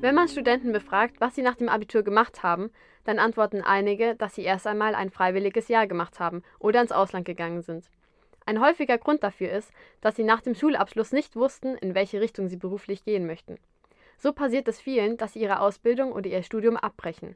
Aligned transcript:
Wenn 0.00 0.14
man 0.14 0.28
Studenten 0.28 0.70
befragt, 0.70 1.16
was 1.18 1.34
sie 1.34 1.42
nach 1.42 1.56
dem 1.56 1.68
Abitur 1.68 2.04
gemacht 2.04 2.44
haben, 2.44 2.70
dann 3.02 3.18
antworten 3.18 3.62
einige, 3.62 4.14
dass 4.14 4.36
sie 4.36 4.42
erst 4.42 4.68
einmal 4.68 4.94
ein 4.94 5.10
freiwilliges 5.10 5.66
Jahr 5.66 5.88
gemacht 5.88 6.20
haben 6.20 6.44
oder 6.60 6.80
ins 6.80 6.92
Ausland 6.92 7.24
gegangen 7.24 7.62
sind. 7.62 7.90
Ein 8.46 8.60
häufiger 8.60 8.96
Grund 8.96 9.24
dafür 9.24 9.50
ist, 9.50 9.72
dass 10.00 10.14
sie 10.14 10.22
nach 10.22 10.40
dem 10.40 10.54
Schulabschluss 10.54 11.10
nicht 11.10 11.34
wussten, 11.34 11.76
in 11.76 11.96
welche 11.96 12.20
Richtung 12.20 12.46
sie 12.46 12.56
beruflich 12.56 13.04
gehen 13.04 13.26
möchten. 13.26 13.58
So 14.18 14.32
passiert 14.32 14.68
es 14.68 14.80
vielen, 14.80 15.16
dass 15.16 15.32
sie 15.32 15.40
ihre 15.40 15.58
Ausbildung 15.58 16.12
oder 16.12 16.30
ihr 16.30 16.44
Studium 16.44 16.76
abbrechen. 16.76 17.34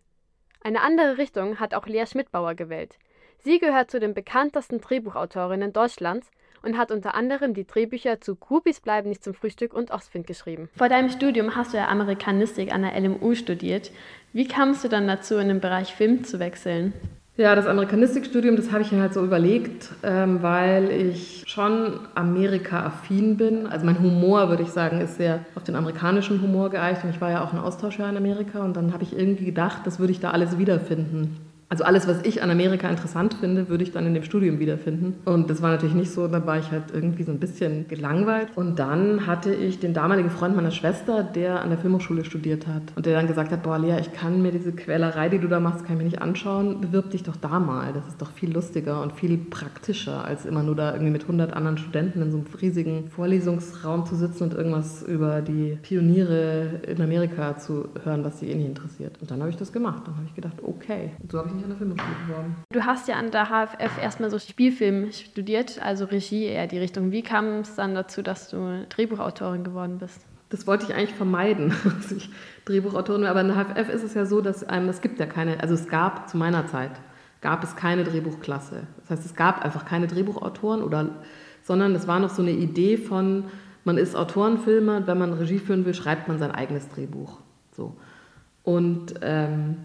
Eine 0.62 0.82
andere 0.82 1.18
Richtung 1.18 1.58
hat 1.58 1.74
auch 1.74 1.86
Lea 1.86 2.06
Schmidbauer 2.06 2.54
gewählt. 2.54 2.96
Sie 3.38 3.58
gehört 3.58 3.90
zu 3.90 3.98
den 3.98 4.14
bekanntesten 4.14 4.80
Drehbuchautorinnen 4.80 5.72
Deutschlands 5.72 6.30
und 6.62 6.78
hat 6.78 6.90
unter 6.90 7.14
anderem 7.14 7.54
die 7.54 7.66
Drehbücher 7.66 8.20
zu 8.20 8.36
Groupies 8.36 8.80
bleiben 8.80 9.08
nicht 9.08 9.24
zum 9.24 9.34
Frühstück 9.34 9.74
und 9.74 9.90
Ostwind 9.90 10.26
geschrieben. 10.26 10.68
Vor 10.76 10.88
deinem 10.88 11.10
Studium 11.10 11.56
hast 11.56 11.72
du 11.72 11.76
ja 11.76 11.88
Amerikanistik 11.88 12.72
an 12.72 12.82
der 12.82 12.98
LMU 13.00 13.34
studiert. 13.34 13.90
Wie 14.32 14.46
kamst 14.46 14.84
du 14.84 14.88
dann 14.88 15.06
dazu, 15.06 15.36
in 15.36 15.48
den 15.48 15.60
Bereich 15.60 15.94
Film 15.94 16.24
zu 16.24 16.38
wechseln? 16.38 16.92
Ja, 17.38 17.54
das 17.54 17.66
Amerikanistikstudium, 17.66 18.56
das 18.56 18.72
habe 18.72 18.82
ich 18.82 18.92
mir 18.92 19.00
halt 19.00 19.14
so 19.14 19.24
überlegt, 19.24 19.88
ähm, 20.02 20.42
weil 20.42 20.90
ich 20.90 21.44
schon 21.46 22.00
Amerika-affin 22.14 23.38
bin. 23.38 23.66
Also 23.66 23.86
mein 23.86 23.98
Humor, 24.00 24.50
würde 24.50 24.62
ich 24.62 24.68
sagen, 24.68 25.00
ist 25.00 25.16
sehr 25.16 25.40
auf 25.54 25.64
den 25.64 25.74
amerikanischen 25.74 26.42
Humor 26.42 26.68
geeicht. 26.68 27.04
Und 27.04 27.10
ich 27.10 27.22
war 27.22 27.30
ja 27.30 27.42
auch 27.42 27.54
ein 27.54 27.58
Austauschjahr 27.58 28.10
in 28.10 28.18
Amerika 28.18 28.62
und 28.62 28.76
dann 28.76 28.92
habe 28.92 29.04
ich 29.04 29.16
irgendwie 29.16 29.46
gedacht, 29.46 29.86
das 29.86 29.98
würde 29.98 30.12
ich 30.12 30.20
da 30.20 30.30
alles 30.30 30.58
wiederfinden. 30.58 31.38
Also 31.72 31.84
alles, 31.84 32.06
was 32.06 32.18
ich 32.24 32.42
an 32.42 32.50
Amerika 32.50 32.86
interessant 32.86 33.32
finde, 33.32 33.70
würde 33.70 33.82
ich 33.82 33.92
dann 33.92 34.06
in 34.06 34.12
dem 34.12 34.24
Studium 34.24 34.58
wiederfinden. 34.58 35.14
Und 35.24 35.48
das 35.48 35.62
war 35.62 35.70
natürlich 35.70 35.94
nicht 35.94 36.10
so, 36.10 36.28
da 36.28 36.44
war 36.44 36.58
ich 36.58 36.70
halt 36.70 36.92
irgendwie 36.92 37.22
so 37.22 37.32
ein 37.32 37.38
bisschen 37.38 37.88
gelangweilt. 37.88 38.48
Und 38.56 38.78
dann 38.78 39.26
hatte 39.26 39.54
ich 39.54 39.80
den 39.80 39.94
damaligen 39.94 40.28
Freund 40.28 40.54
meiner 40.54 40.70
Schwester, 40.70 41.22
der 41.22 41.62
an 41.62 41.70
der 41.70 41.78
Filmhochschule 41.78 42.26
studiert 42.26 42.66
hat. 42.66 42.82
Und 42.94 43.06
der 43.06 43.16
dann 43.16 43.26
gesagt 43.26 43.52
hat, 43.52 43.62
boah 43.62 43.78
Lea, 43.78 43.96
ich 43.98 44.12
kann 44.12 44.42
mir 44.42 44.52
diese 44.52 44.72
Quälerei, 44.72 45.30
die 45.30 45.38
du 45.38 45.48
da 45.48 45.60
machst, 45.60 45.86
kann 45.86 45.94
ich 45.94 45.98
mir 45.98 46.04
nicht 46.04 46.20
anschauen. 46.20 46.82
Bewirb 46.82 47.08
dich 47.08 47.22
doch 47.22 47.36
da 47.36 47.58
mal. 47.58 47.94
Das 47.94 48.06
ist 48.06 48.20
doch 48.20 48.32
viel 48.32 48.52
lustiger 48.52 49.00
und 49.00 49.14
viel 49.14 49.38
praktischer, 49.38 50.26
als 50.26 50.44
immer 50.44 50.62
nur 50.62 50.76
da 50.76 50.92
irgendwie 50.92 51.12
mit 51.12 51.22
100 51.22 51.54
anderen 51.54 51.78
Studenten 51.78 52.20
in 52.20 52.30
so 52.32 52.36
einem 52.36 52.46
riesigen 52.60 53.08
Vorlesungsraum 53.08 54.04
zu 54.04 54.14
sitzen 54.14 54.42
und 54.42 54.52
irgendwas 54.52 55.02
über 55.04 55.40
die 55.40 55.78
Pioniere 55.80 56.82
in 56.86 57.00
Amerika 57.00 57.56
zu 57.56 57.88
hören, 58.04 58.24
was 58.24 58.40
sie 58.40 58.50
eh 58.50 58.54
nicht 58.56 58.68
interessiert. 58.68 59.16
Und 59.22 59.30
dann 59.30 59.40
habe 59.40 59.48
ich 59.48 59.56
das 59.56 59.72
gemacht. 59.72 60.02
Dann 60.04 60.16
habe 60.16 60.26
ich 60.26 60.34
gedacht, 60.34 60.58
okay. 60.62 61.12
Und 61.22 61.32
so 61.32 61.38
habe 61.38 61.48
ich 61.48 61.61
mich 61.62 61.64
an 61.64 61.70
der 61.70 61.78
Filmhochschule 61.78 62.16
beworben. 62.26 62.56
Du 62.72 62.84
hast 62.84 63.08
ja 63.08 63.16
an 63.16 63.30
der 63.30 63.46
HFF 63.46 64.00
erstmal 64.00 64.30
so 64.30 64.38
Spielfilm 64.38 65.12
studiert, 65.12 65.80
also 65.82 66.04
Regie 66.06 66.44
eher 66.44 66.66
die 66.66 66.78
Richtung. 66.78 67.12
Wie 67.12 67.22
kam 67.22 67.60
es 67.60 67.74
dann 67.74 67.94
dazu, 67.94 68.22
dass 68.22 68.48
du 68.48 68.86
Drehbuchautorin 68.88 69.64
geworden 69.64 69.98
bist? 69.98 70.26
Das 70.50 70.66
wollte 70.66 70.84
ich 70.86 70.94
eigentlich 70.94 71.14
vermeiden, 71.14 71.72
dass 71.84 72.12
ich 72.12 72.30
Drehbuchautorin 72.64 73.22
bin. 73.22 73.30
Aber 73.30 73.40
in 73.40 73.48
der 73.48 73.56
HFF 73.56 73.88
ist 73.88 74.02
es 74.02 74.14
ja 74.14 74.26
so, 74.26 74.40
dass 74.40 74.64
einem, 74.64 74.88
es 74.88 75.00
gibt 75.00 75.18
ja 75.18 75.26
keine, 75.26 75.60
also 75.60 75.74
es 75.74 75.88
gab 75.88 76.28
zu 76.28 76.36
meiner 76.36 76.66
Zeit, 76.66 76.92
gab 77.40 77.64
es 77.64 77.76
keine 77.76 78.04
Drehbuchklasse. 78.04 78.86
Das 79.00 79.10
heißt, 79.10 79.26
es 79.26 79.34
gab 79.34 79.64
einfach 79.64 79.84
keine 79.84 80.06
Drehbuchautoren, 80.06 80.82
oder, 80.82 81.10
sondern 81.62 81.94
es 81.94 82.06
war 82.06 82.20
noch 82.20 82.30
so 82.30 82.42
eine 82.42 82.52
Idee 82.52 82.96
von, 82.96 83.44
man 83.84 83.98
ist 83.98 84.14
Autorenfilmer, 84.14 85.06
wenn 85.06 85.18
man 85.18 85.32
Regie 85.32 85.58
führen 85.58 85.84
will, 85.84 85.94
schreibt 85.94 86.28
man 86.28 86.38
sein 86.38 86.52
eigenes 86.52 86.88
Drehbuch. 86.88 87.38
So. 87.72 87.96
Und 88.62 89.14
ähm, 89.22 89.76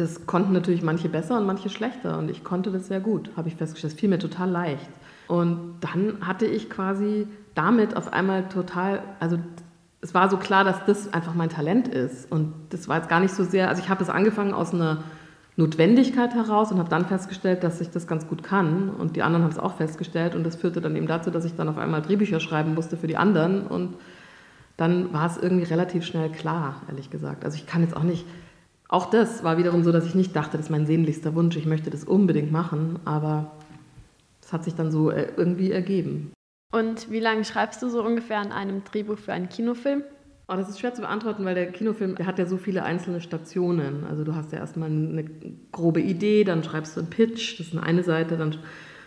das 0.00 0.26
konnten 0.26 0.52
natürlich 0.52 0.82
manche 0.82 1.08
besser 1.08 1.38
und 1.38 1.46
manche 1.46 1.68
schlechter. 1.68 2.18
Und 2.18 2.30
ich 2.30 2.42
konnte 2.42 2.70
das 2.70 2.86
sehr 2.86 3.00
gut, 3.00 3.30
habe 3.36 3.48
ich 3.48 3.54
festgestellt. 3.54 3.92
Es 3.92 4.00
fiel 4.00 4.08
mir 4.08 4.18
total 4.18 4.50
leicht. 4.50 4.88
Und 5.28 5.76
dann 5.80 6.26
hatte 6.26 6.46
ich 6.46 6.70
quasi 6.70 7.28
damit 7.54 7.96
auf 7.96 8.12
einmal 8.12 8.48
total, 8.48 9.02
also 9.20 9.38
es 10.00 10.14
war 10.14 10.30
so 10.30 10.38
klar, 10.38 10.64
dass 10.64 10.84
das 10.86 11.12
einfach 11.12 11.34
mein 11.34 11.50
Talent 11.50 11.86
ist. 11.86 12.30
Und 12.32 12.52
das 12.70 12.88
war 12.88 12.96
jetzt 12.96 13.08
gar 13.08 13.20
nicht 13.20 13.34
so 13.34 13.44
sehr, 13.44 13.68
also 13.68 13.82
ich 13.82 13.88
habe 13.88 14.00
das 14.00 14.08
angefangen 14.08 14.54
aus 14.54 14.72
einer 14.72 15.04
Notwendigkeit 15.56 16.34
heraus 16.34 16.72
und 16.72 16.78
habe 16.78 16.88
dann 16.88 17.04
festgestellt, 17.04 17.62
dass 17.62 17.80
ich 17.80 17.90
das 17.90 18.06
ganz 18.06 18.26
gut 18.26 18.42
kann. 18.42 18.88
Und 18.88 19.16
die 19.16 19.22
anderen 19.22 19.44
haben 19.44 19.52
es 19.52 19.58
auch 19.58 19.76
festgestellt. 19.76 20.34
Und 20.34 20.44
das 20.44 20.56
führte 20.56 20.80
dann 20.80 20.96
eben 20.96 21.06
dazu, 21.06 21.30
dass 21.30 21.44
ich 21.44 21.54
dann 21.54 21.68
auf 21.68 21.78
einmal 21.78 22.02
Drehbücher 22.02 22.40
schreiben 22.40 22.74
musste 22.74 22.96
für 22.96 23.06
die 23.06 23.18
anderen. 23.18 23.66
Und 23.66 23.94
dann 24.78 25.12
war 25.12 25.26
es 25.26 25.36
irgendwie 25.36 25.64
relativ 25.64 26.04
schnell 26.04 26.30
klar, 26.30 26.80
ehrlich 26.88 27.10
gesagt. 27.10 27.44
Also 27.44 27.56
ich 27.56 27.66
kann 27.66 27.82
jetzt 27.82 27.94
auch 27.94 28.02
nicht 28.02 28.24
auch 28.90 29.08
das 29.08 29.44
war 29.44 29.56
wiederum 29.56 29.84
so, 29.84 29.92
dass 29.92 30.04
ich 30.04 30.16
nicht 30.16 30.34
dachte, 30.34 30.56
das 30.56 30.66
ist 30.66 30.70
mein 30.70 30.84
sehnlichster 30.84 31.36
Wunsch, 31.36 31.56
ich 31.56 31.64
möchte 31.64 31.90
das 31.90 32.02
unbedingt 32.02 32.50
machen, 32.50 32.98
aber 33.04 33.52
es 34.42 34.52
hat 34.52 34.64
sich 34.64 34.74
dann 34.74 34.90
so 34.90 35.10
äh, 35.10 35.28
irgendwie 35.36 35.70
ergeben. 35.70 36.32
Und 36.72 37.08
wie 37.08 37.20
lange 37.20 37.44
schreibst 37.44 37.80
du 37.82 37.88
so 37.88 38.04
ungefähr 38.04 38.38
an 38.38 38.50
einem 38.50 38.82
Drehbuch 38.82 39.18
für 39.18 39.32
einen 39.32 39.48
Kinofilm? 39.48 40.02
Oh, 40.48 40.56
das 40.56 40.68
ist 40.68 40.80
schwer 40.80 40.92
zu 40.92 41.02
beantworten, 41.02 41.44
weil 41.44 41.54
der 41.54 41.70
Kinofilm, 41.70 42.16
der 42.16 42.26
hat 42.26 42.40
ja 42.40 42.46
so 42.46 42.56
viele 42.56 42.82
einzelne 42.82 43.20
Stationen. 43.20 44.04
Also 44.08 44.24
du 44.24 44.34
hast 44.34 44.50
ja 44.50 44.58
erstmal 44.58 44.88
eine 44.88 45.24
grobe 45.70 46.00
Idee, 46.00 46.42
dann 46.42 46.64
schreibst 46.64 46.96
du 46.96 47.00
einen 47.00 47.10
Pitch, 47.10 47.60
das 47.60 47.68
ist 47.68 47.78
eine 47.78 48.02
Seite, 48.02 48.36
dann, 48.36 48.56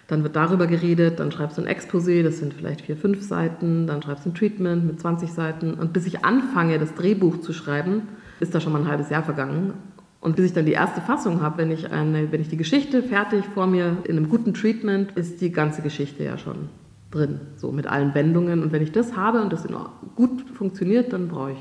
dann 0.07 0.23
wird 0.23 0.37
darüber 0.37 0.65
geredet, 0.65 1.19
dann 1.19 1.33
schreibst 1.33 1.57
du 1.57 1.61
ein 1.61 1.67
Exposé, 1.67 2.23
das 2.23 2.37
sind 2.37 2.53
vielleicht 2.53 2.81
vier, 2.81 2.95
fünf 2.95 3.21
Seiten, 3.21 3.87
dann 3.87 4.01
schreibst 4.01 4.25
du 4.25 4.29
ein 4.29 4.35
Treatment 4.35 4.85
mit 4.85 5.01
20 5.01 5.33
Seiten. 5.33 5.73
Und 5.73 5.91
bis 5.91 6.05
ich 6.05 6.23
anfange, 6.23 6.79
das 6.79 6.95
Drehbuch 6.95 7.41
zu 7.41 7.51
schreiben, 7.51 8.07
ist 8.43 8.53
da 8.53 8.61
schon 8.61 8.73
mal 8.73 8.81
ein 8.81 8.87
halbes 8.87 9.09
Jahr 9.09 9.23
vergangen. 9.23 9.73
Und 10.19 10.35
bis 10.35 10.45
ich 10.45 10.53
dann 10.53 10.65
die 10.65 10.73
erste 10.73 11.01
Fassung 11.01 11.41
habe, 11.41 11.57
wenn 11.57 11.71
ich, 11.71 11.91
eine, 11.91 12.31
wenn 12.31 12.39
ich 12.39 12.47
die 12.47 12.57
Geschichte 12.57 13.03
fertig 13.03 13.43
vor 13.53 13.67
mir 13.67 13.97
in 14.03 14.17
einem 14.17 14.29
guten 14.29 14.53
Treatment, 14.53 15.11
ist 15.13 15.41
die 15.41 15.51
ganze 15.51 15.81
Geschichte 15.81 16.23
ja 16.23 16.37
schon 16.37 16.69
drin, 17.11 17.41
so 17.57 17.71
mit 17.71 17.87
allen 17.87 18.13
Wendungen. 18.15 18.63
Und 18.63 18.71
wenn 18.71 18.81
ich 18.81 18.91
das 18.91 19.17
habe 19.17 19.41
und 19.41 19.51
das 19.51 19.67
gut 20.15 20.41
funktioniert, 20.53 21.11
dann 21.11 21.27
brauche 21.27 21.51
ich 21.51 21.57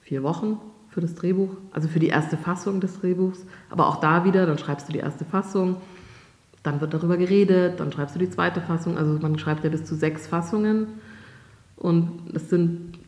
vier 0.00 0.22
Wochen 0.22 0.58
für 0.88 1.00
das 1.00 1.14
Drehbuch, 1.14 1.50
also 1.72 1.86
für 1.88 1.98
die 1.98 2.08
erste 2.08 2.36
Fassung 2.36 2.80
des 2.80 2.98
Drehbuchs. 3.00 3.44
Aber 3.68 3.88
auch 3.88 4.00
da 4.00 4.24
wieder, 4.24 4.46
dann 4.46 4.58
schreibst 4.58 4.88
du 4.88 4.92
die 4.92 5.00
erste 5.00 5.24
Fassung, 5.24 5.76
dann 6.62 6.80
wird 6.80 6.94
darüber 6.94 7.16
geredet, 7.16 7.78
dann 7.78 7.92
schreibst 7.92 8.14
du 8.14 8.18
die 8.18 8.30
zweite 8.30 8.60
Fassung. 8.60 8.96
Also 8.96 9.18
man 9.20 9.38
schreibt 9.38 9.64
ja 9.64 9.70
bis 9.70 9.84
zu 9.84 9.94
sechs 9.94 10.26
Fassungen. 10.26 10.86
Und 11.76 12.10
das 12.32 12.48
sind 12.48 12.98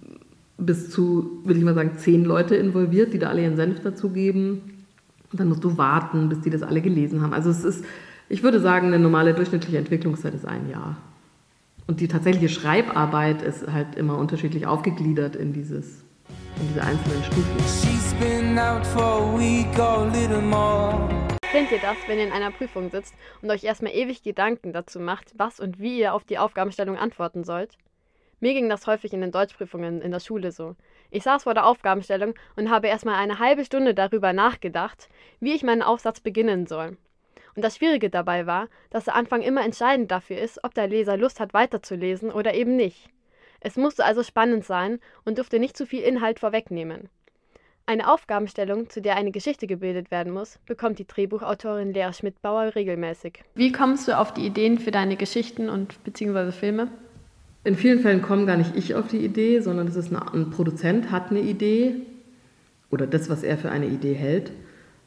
bis 0.61 0.91
zu, 0.91 1.41
will 1.45 1.57
ich 1.57 1.65
mal 1.65 1.75
sagen, 1.75 1.93
zehn 1.97 2.25
Leute 2.25 2.55
involviert, 2.55 3.13
die 3.13 3.19
da 3.19 3.29
alle 3.29 3.43
ihren 3.43 3.57
Senf 3.57 3.81
dazugeben. 3.81 4.87
Und 5.33 5.41
dann 5.41 5.49
musst 5.49 5.65
du 5.65 5.79
warten, 5.79 6.29
bis 6.29 6.41
die 6.41 6.51
das 6.51 6.63
alle 6.63 6.81
gelesen 6.81 7.23
haben. 7.23 7.33
Also 7.33 7.51
es 7.51 7.65
ist, 7.65 7.85
ich 8.29 8.43
würde 8.43 8.61
sagen, 8.61 8.89
eine 8.89 8.99
normale 8.99 9.35
durchschnittliche 9.35 9.79
Entwicklungszeit 9.79 10.35
ist 10.35 10.47
ein 10.47 10.69
Jahr. 10.69 10.97
Und 11.87 12.01
die 12.01 12.09
tatsächliche 12.09 12.49
Schreibarbeit 12.49 13.43
ist 13.43 13.67
halt 13.67 13.97
immer 13.97 14.19
unterschiedlich 14.19 14.67
aufgegliedert 14.67 15.35
in, 15.35 15.53
dieses, 15.53 16.05
in 16.61 16.69
diese 16.69 16.83
einzelnen 16.83 17.25
Stufen. 17.25 17.57
Kennt 21.51 21.73
ihr 21.73 21.81
das, 21.81 21.97
wenn 22.07 22.19
ihr 22.19 22.27
in 22.27 22.33
einer 22.33 22.53
Prüfung 22.53 22.91
sitzt 22.91 23.15
und 23.43 23.51
euch 23.51 23.65
erstmal 23.65 23.93
ewig 23.93 24.23
Gedanken 24.23 24.73
dazu 24.73 25.01
macht, 25.01 25.33
was 25.37 25.59
und 25.59 25.81
wie 25.81 25.99
ihr 25.99 26.15
auf 26.15 26.23
die 26.23 26.39
Aufgabenstellung 26.39 26.97
antworten 26.97 27.43
sollt? 27.43 27.77
Mir 28.41 28.55
ging 28.55 28.71
das 28.71 28.87
häufig 28.87 29.13
in 29.13 29.21
den 29.21 29.33
Deutschprüfungen 29.33 30.01
in 30.01 30.11
der 30.11 30.21
Schule 30.21 30.51
so. 30.51 30.75
Ich 31.11 31.25
saß 31.25 31.43
vor 31.43 31.53
der 31.53 31.67
Aufgabenstellung 31.67 32.35
und 32.57 32.71
habe 32.71 32.89
erstmal 32.89 33.17
eine 33.17 33.39
halbe 33.39 33.67
Stunde 33.67 33.95
darüber 33.95 34.33
nachgedacht, 34.33 35.09
wie 35.41 35.53
ich 35.53 35.63
meinen 35.63 35.83
Aufsatz 35.83 36.21
beginnen 36.21 36.67
soll. 36.67 36.97
Und 37.55 37.65
das 37.65 37.77
Schwierige 37.77 38.09
dabei 38.09 38.47
war, 38.47 38.69
dass 38.89 39.05
der 39.05 39.15
Anfang 39.15 39.43
immer 39.43 39.63
entscheidend 39.63 40.11
dafür 40.11 40.39
ist, 40.39 40.65
ob 40.65 40.73
der 40.73 40.89
Leser 40.89 41.19
Lust 41.19 41.39
hat 41.39 41.53
weiterzulesen 41.53 42.31
oder 42.31 42.55
eben 42.55 42.77
nicht. 42.77 43.11
Es 43.61 43.77
musste 43.77 44.07
also 44.07 44.23
spannend 44.23 44.65
sein 44.65 45.01
und 45.27 45.37
durfte 45.37 45.59
nicht 45.59 45.77
zu 45.77 45.85
viel 45.85 46.03
Inhalt 46.03 46.41
vorwegnehmen. 46.41 47.11
Eine 47.85 48.11
Aufgabenstellung, 48.11 48.89
zu 48.89 49.03
der 49.03 49.17
eine 49.17 49.33
Geschichte 49.33 49.67
gebildet 49.67 50.11
werden 50.11 50.33
muss, 50.33 50.61
bekommt 50.65 50.99
die 50.99 51.07
Drehbuchautorin 51.07 51.93
Lea 51.93 52.13
Schmidbauer 52.13 52.75
regelmäßig. 52.75 53.43
Wie 53.55 53.73
kommst 53.73 54.09
du 54.09 54.17
auf 54.17 54.33
die 54.33 54.47
Ideen 54.47 54.79
für 54.79 54.93
deine 54.93 55.17
Geschichten 55.17 55.69
und 55.69 56.03
beziehungsweise 56.05 56.53
Filme? 56.53 56.89
In 57.63 57.77
vielen 57.77 58.01
Fällen 58.01 58.23
komme 58.23 58.47
gar 58.47 58.57
nicht 58.57 58.75
ich 58.75 58.95
auf 58.95 59.09
die 59.09 59.19
Idee, 59.19 59.61
sondern 59.61 59.87
es 59.87 59.97
ist 59.97 60.13
eine, 60.13 60.33
ein 60.33 60.51
Produzent 60.51 61.11
hat 61.11 61.31
eine 61.31 61.41
Idee 61.41 61.97
oder 62.91 63.07
das, 63.07 63.29
was 63.29 63.43
er 63.43 63.59
für 63.59 63.71
eine 63.71 63.87
Idee 63.87 64.15
hält, 64.15 64.51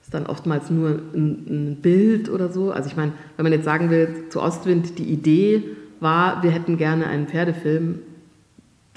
ist 0.01 0.13
dann 0.13 0.27
oftmals 0.27 0.69
nur 0.69 0.99
ein, 1.13 1.45
ein 1.49 1.77
Bild 1.81 2.29
oder 2.29 2.51
so. 2.51 2.71
Also 2.71 2.89
ich 2.89 2.95
meine, 2.95 3.13
wenn 3.37 3.43
man 3.43 3.53
jetzt 3.53 3.65
sagen 3.65 3.89
will, 3.89 4.25
zu 4.29 4.41
Ostwind 4.41 4.99
die 4.99 5.05
Idee 5.05 5.63
war, 5.99 6.43
wir 6.43 6.51
hätten 6.51 6.77
gerne 6.77 7.07
einen 7.07 7.27
Pferdefilm, 7.27 7.99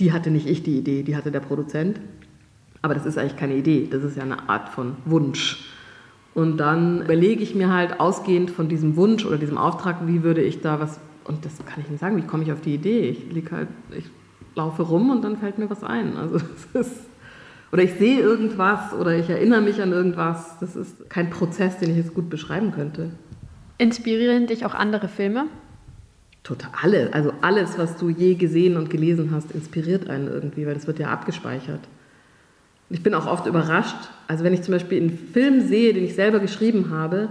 die 0.00 0.12
hatte 0.12 0.30
nicht 0.30 0.46
ich 0.46 0.62
die 0.62 0.76
Idee, 0.76 1.02
die 1.02 1.16
hatte 1.16 1.30
der 1.30 1.40
Produzent. 1.40 2.00
Aber 2.82 2.94
das 2.94 3.06
ist 3.06 3.16
eigentlich 3.16 3.36
keine 3.36 3.54
Idee, 3.54 3.88
das 3.90 4.02
ist 4.02 4.16
ja 4.16 4.22
eine 4.22 4.48
Art 4.50 4.68
von 4.68 4.96
Wunsch. 5.06 5.72
Und 6.34 6.58
dann 6.58 7.00
überlege 7.00 7.42
ich 7.42 7.54
mir 7.54 7.72
halt 7.72 7.98
ausgehend 8.00 8.50
von 8.50 8.68
diesem 8.68 8.96
Wunsch 8.96 9.24
oder 9.24 9.38
diesem 9.38 9.56
Auftrag, 9.56 10.06
wie 10.06 10.22
würde 10.22 10.42
ich 10.42 10.60
da 10.60 10.78
was 10.78 11.00
und 11.26 11.44
das 11.44 11.58
kann 11.64 11.82
ich 11.82 11.90
nicht 11.90 12.00
sagen, 12.00 12.16
wie 12.16 12.26
komme 12.26 12.42
ich 12.44 12.52
auf 12.52 12.60
die 12.60 12.74
Idee? 12.74 13.08
Ich 13.10 13.32
lieg 13.32 13.50
halt, 13.50 13.68
ich 13.96 14.04
laufe 14.54 14.82
rum 14.82 15.10
und 15.10 15.22
dann 15.22 15.36
fällt 15.36 15.58
mir 15.58 15.68
was 15.68 15.82
ein. 15.82 16.16
Also 16.16 16.38
das 16.72 16.86
ist, 16.86 17.00
oder 17.72 17.82
ich 17.82 17.94
sehe 17.94 18.20
irgendwas 18.20 18.92
oder 18.92 19.16
ich 19.16 19.28
erinnere 19.28 19.60
mich 19.60 19.82
an 19.82 19.92
irgendwas. 19.92 20.58
Das 20.60 20.76
ist 20.76 21.10
kein 21.10 21.30
Prozess, 21.30 21.78
den 21.78 21.90
ich 21.90 21.96
jetzt 21.96 22.14
gut 22.14 22.30
beschreiben 22.30 22.72
könnte. 22.72 23.10
Inspirieren 23.78 24.46
dich 24.46 24.64
auch 24.64 24.74
andere 24.74 25.08
Filme? 25.08 25.46
Total. 26.42 26.70
Alle, 26.80 27.12
also 27.12 27.32
alles, 27.40 27.76
was 27.76 27.96
du 27.96 28.08
je 28.08 28.34
gesehen 28.34 28.76
und 28.76 28.88
gelesen 28.88 29.30
hast, 29.32 29.50
inspiriert 29.50 30.08
einen 30.08 30.28
irgendwie, 30.28 30.64
weil 30.64 30.74
das 30.74 30.86
wird 30.86 31.00
ja 31.00 31.08
abgespeichert. 31.08 31.80
Ich 32.88 33.02
bin 33.02 33.14
auch 33.14 33.26
oft 33.26 33.46
überrascht. 33.46 33.96
Also 34.28 34.44
wenn 34.44 34.54
ich 34.54 34.62
zum 34.62 34.72
Beispiel 34.72 35.00
einen 35.00 35.18
Film 35.18 35.66
sehe, 35.66 35.92
den 35.92 36.04
ich 36.04 36.14
selber 36.14 36.38
geschrieben 36.38 36.90
habe, 36.90 37.30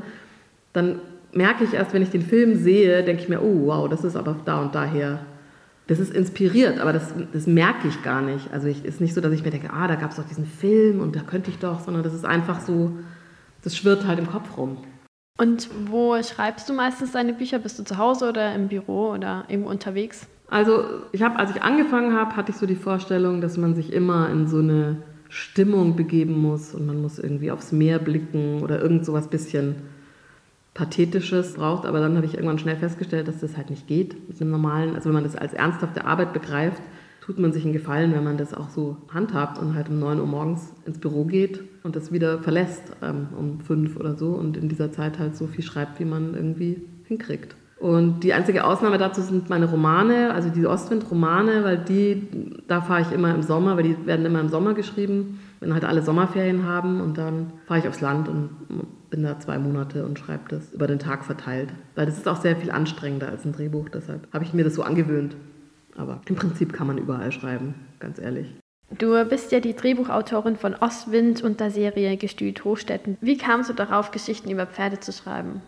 dann 0.74 1.00
merke 1.36 1.64
ich 1.64 1.74
erst, 1.74 1.94
wenn 1.94 2.02
ich 2.02 2.10
den 2.10 2.22
Film 2.22 2.56
sehe, 2.56 3.04
denke 3.04 3.22
ich 3.22 3.30
mir, 3.30 3.42
oh 3.42 3.68
wow, 3.68 3.90
das 3.90 4.04
ist 4.04 4.16
aber 4.16 4.36
da 4.46 4.62
und 4.62 4.74
daher. 4.74 5.20
Das 5.88 6.00
ist 6.00 6.12
inspiriert, 6.12 6.80
aber 6.80 6.94
das, 6.94 7.14
das 7.32 7.46
merke 7.46 7.88
ich 7.88 8.02
gar 8.02 8.22
nicht. 8.22 8.52
Also 8.52 8.68
es 8.68 8.80
ist 8.80 9.02
nicht 9.02 9.14
so, 9.14 9.22
dass 9.22 9.34
ich 9.34 9.44
mir 9.44 9.52
denke, 9.52 9.72
ah, 9.72 9.88
da 9.88 9.96
gab 9.96 10.12
es 10.12 10.18
doch 10.18 10.28
diesen 10.28 10.46
Film 10.46 11.00
und 11.00 11.16
da 11.16 11.20
könnte 11.20 11.52
ich 11.52 11.60
doch, 11.60 11.80
sondern 11.82 12.02
das 12.02 12.14
ist 12.14 12.26
einfach 12.26 12.60
so, 12.62 12.98
das 13.64 13.78
schwirrt 13.78 14.08
halt 14.08 14.18
im 14.18 14.28
Kopf 14.28 14.58
rum. 14.58 14.78
Und 15.38 15.70
wo 15.88 16.22
schreibst 16.24 16.70
du 16.70 16.74
meistens 16.74 17.12
deine 17.12 17.34
Bücher? 17.34 17.60
Bist 17.60 17.78
du 17.78 17.84
zu 17.84 17.98
Hause 17.98 18.30
oder 18.30 18.56
im 18.56 18.70
Büro 18.70 19.12
oder 19.12 19.44
irgendwo 19.48 19.70
unterwegs? 19.70 20.28
Also 20.50 20.86
ich 21.12 21.22
habe, 21.22 21.38
als 21.38 21.52
ich 21.52 21.62
angefangen 21.62 22.14
habe, 22.14 22.36
hatte 22.36 22.52
ich 22.52 22.58
so 22.58 22.66
die 22.66 22.76
Vorstellung, 22.76 23.42
dass 23.42 23.58
man 23.58 23.76
sich 23.76 23.92
immer 23.92 24.30
in 24.30 24.48
so 24.48 24.60
eine 24.60 25.04
Stimmung 25.28 25.96
begeben 25.96 26.40
muss 26.40 26.74
und 26.74 26.86
man 26.86 27.02
muss 27.02 27.20
irgendwie 27.20 27.52
aufs 27.52 27.72
Meer 27.72 28.00
blicken 28.00 28.64
oder 28.64 28.82
irgend 28.82 29.06
sowas 29.06 29.28
bisschen 29.28 29.76
Pathetisches 30.76 31.54
braucht. 31.54 31.88
Aber 31.88 32.00
dann 32.00 32.16
habe 32.16 32.28
ich 32.28 32.36
irgendwann 32.36 32.60
schnell 32.60 32.76
festgestellt, 32.76 33.28
dass 33.28 33.40
das 33.40 33.58
halt 33.58 33.72
nicht 33.72 33.88
geht 33.88 34.28
mit 34.30 34.40
einem 34.40 34.52
normalen, 34.52 34.94
also 34.94 35.08
wenn 35.08 35.16
man 35.16 35.24
das 35.24 35.36
als 35.36 35.54
ernsthafte 35.54 36.06
Arbeit 36.06 36.34
begreift, 36.34 36.82
tut 37.22 37.40
man 37.40 37.52
sich 37.52 37.64
einen 37.64 37.74
Gefallen, 37.74 38.14
wenn 38.14 38.24
man 38.24 38.38
das 38.38 38.54
auch 38.54 38.70
so 38.70 38.98
handhabt 39.12 39.58
und 39.58 39.74
halt 39.74 39.90
um 39.90 39.98
9 40.00 40.20
Uhr 40.20 40.28
morgens 40.28 40.74
ins 40.86 41.00
Büro 41.00 41.24
geht 41.24 41.60
und 41.84 41.96
das 41.96 42.12
wieder 42.12 42.38
verlässt 42.38 42.84
ähm, 43.02 43.30
um 43.36 43.60
5 43.62 43.98
oder 43.98 44.16
so 44.16 44.28
und 44.28 44.58
in 44.58 44.70
dieser 44.70 44.92
Zeit 44.92 45.18
halt 45.18 45.36
so 45.36 45.48
viel 45.48 45.64
schreibt, 45.64 46.00
wie 46.00 46.06
man 46.06 46.36
irgendwie 46.36 46.84
hinkriegt. 47.06 47.56
Und 47.80 48.22
die 48.24 48.34
einzige 48.34 48.64
Ausnahme 48.64 48.98
dazu 48.98 49.22
sind 49.22 49.50
meine 49.50 49.70
Romane, 49.70 50.34
also 50.34 50.50
die 50.50 50.66
Ostwind-Romane, 50.66 51.64
weil 51.64 51.78
die, 51.78 52.28
da 52.68 52.82
fahre 52.82 53.02
ich 53.02 53.12
immer 53.12 53.34
im 53.34 53.42
Sommer, 53.42 53.76
weil 53.76 53.84
die 53.84 54.06
werden 54.06 54.26
immer 54.26 54.40
im 54.40 54.50
Sommer 54.50 54.74
geschrieben, 54.74 55.40
wenn 55.66 55.74
halt 55.74 55.84
alle 55.84 56.04
Sommerferien 56.04 56.68
haben 56.68 57.02
und 57.02 57.18
dann 57.18 57.54
fahre 57.66 57.80
ich 57.80 57.88
aufs 57.88 58.00
Land 58.00 58.30
und 58.30 58.52
bin 59.10 59.24
da 59.24 59.40
zwei 59.40 59.58
Monate 59.58 60.06
und 60.06 60.20
schreibe 60.20 60.44
das 60.50 60.72
über 60.72 60.86
den 60.86 61.00
Tag 61.00 61.26
verteilt. 61.26 61.74
Weil 61.96 62.06
das 62.06 62.20
ist 62.20 62.28
auch 62.28 62.40
sehr 62.40 62.56
viel 62.56 62.70
anstrengender 62.70 63.30
als 63.30 63.46
ein 63.46 63.52
Drehbuch, 63.52 63.90
deshalb 63.90 64.32
habe 64.32 64.44
ich 64.44 64.54
mir 64.54 64.64
das 64.64 64.76
so 64.76 64.84
angewöhnt. 64.84 65.36
Aber 65.98 66.22
im 66.28 66.36
Prinzip 66.36 66.72
kann 66.72 66.86
man 66.86 67.00
überall 67.00 67.32
schreiben, 67.32 67.74
ganz 68.00 68.20
ehrlich. 68.20 68.54
Du 68.96 69.26
bist 69.26 69.52
ja 69.52 69.60
die 69.60 69.76
Drehbuchautorin 69.76 70.56
von 70.56 70.76
Ostwind 70.76 71.42
und 71.42 71.60
der 71.60 71.72
Serie 71.72 72.16
Gestüt 72.18 72.64
Hochstetten. 72.64 73.18
Wie 73.22 73.38
kamst 73.38 73.68
du 73.68 73.74
darauf, 73.74 74.12
Geschichten 74.12 74.52
über 74.52 74.68
Pferde 74.68 75.00
zu 75.00 75.12
schreiben? 75.12 75.64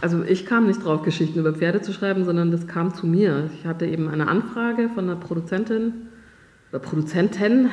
Also 0.00 0.22
ich 0.22 0.46
kam 0.46 0.66
nicht 0.66 0.82
drauf, 0.82 1.02
Geschichten 1.02 1.38
über 1.38 1.52
Pferde 1.52 1.82
zu 1.82 1.92
schreiben, 1.92 2.24
sondern 2.24 2.50
das 2.50 2.66
kam 2.66 2.94
zu 2.94 3.06
mir. 3.06 3.50
Ich 3.58 3.66
hatte 3.66 3.84
eben 3.84 4.08
eine 4.08 4.28
Anfrage 4.28 4.88
von 4.88 5.10
einer 5.10 5.16
Produzentin 5.16 6.08
oder 6.70 6.78
Produzentin 6.78 7.68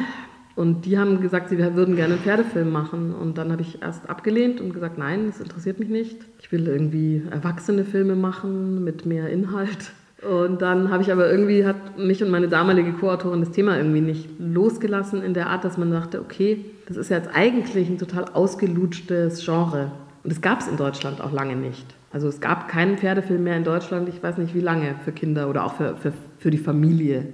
und 0.60 0.86
die 0.86 1.00
haben 1.00 1.22
gesagt, 1.22 1.48
sie 1.48 1.58
würden 1.58 1.96
gerne 1.96 2.16
einen 2.16 2.22
Pferdefilm 2.22 2.70
machen. 2.70 3.16
Und 3.16 3.38
dann 3.38 3.50
habe 3.50 3.62
ich 3.62 3.82
erst 3.82 4.10
abgelehnt 4.10 4.60
und 4.60 4.74
gesagt, 4.74 4.98
nein, 4.98 5.28
das 5.28 5.40
interessiert 5.40 5.80
mich 5.80 5.88
nicht. 5.88 6.18
Ich 6.42 6.52
will 6.52 6.68
irgendwie 6.68 7.24
erwachsene 7.32 7.86
Filme 7.86 8.18
machen 8.18 8.84
mit 8.84 9.06
mehr 9.06 9.30
Inhalt. 9.30 9.94
Und 10.22 10.62
dann 10.62 10.92
habe 10.92 11.02
ich 11.02 11.14
aber 11.14 11.32
irgendwie, 11.32 11.66
hat 11.66 11.98
mich 11.98 12.22
und 12.22 12.30
meine 12.30 12.50
damalige 12.50 12.92
Co-Autorin 12.92 13.40
das 13.40 13.52
Thema 13.52 13.78
irgendwie 13.78 14.02
nicht 14.02 14.28
losgelassen 14.38 15.24
in 15.24 15.34
der 15.34 15.48
Art, 15.48 15.64
dass 15.64 15.78
man 15.78 15.92
dachte, 15.92 16.20
okay, 16.20 16.66
das 16.90 16.98
ist 16.98 17.08
jetzt 17.08 17.30
eigentlich 17.34 17.88
ein 17.88 17.98
total 17.98 18.26
ausgelutschtes 18.26 19.46
Genre. 19.46 19.94
Und 20.26 20.34
das 20.34 20.42
gab 20.42 20.60
es 20.60 20.68
in 20.68 20.76
Deutschland 20.76 21.22
auch 21.22 21.32
lange 21.32 21.56
nicht. 21.56 21.86
Also 22.12 22.28
es 22.28 22.42
gab 22.42 22.68
keinen 22.68 22.98
Pferdefilm 22.98 23.46
mehr 23.46 23.56
in 23.56 23.64
Deutschland, 23.64 24.10
ich 24.10 24.22
weiß 24.22 24.38
nicht 24.38 24.54
wie 24.54 24.60
lange, 24.60 24.96
für 25.06 25.14
Kinder 25.14 25.50
oder 25.50 25.64
auch 25.64 25.76
für, 25.76 25.96
für, 25.96 26.12
für 26.38 26.52
die 26.52 26.58
Familie. 26.58 27.28